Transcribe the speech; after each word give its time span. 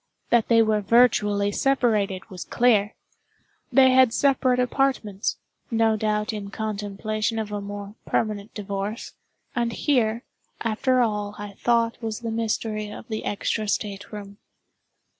That 0.31 0.47
they 0.47 0.63
were 0.63 0.81
virtually 0.81 1.51
separated 1.51 2.27
was 2.31 2.43
clear. 2.43 2.95
They 3.71 3.91
had 3.91 4.11
separate 4.15 4.59
apartments—no 4.59 5.95
doubt 5.95 6.33
in 6.33 6.49
contemplation 6.49 7.37
of 7.37 7.51
a 7.51 7.61
more 7.61 7.93
permanent 8.07 8.51
divorce; 8.55 9.13
and 9.55 9.71
here, 9.71 10.23
after 10.61 11.01
all 11.01 11.35
I 11.37 11.51
thought 11.53 12.01
was 12.01 12.21
the 12.21 12.31
mystery 12.31 12.89
of 12.91 13.09
the 13.09 13.25
extra 13.25 13.67
state 13.67 14.11
room. 14.11 14.39